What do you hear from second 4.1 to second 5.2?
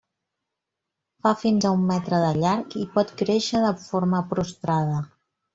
prostrada.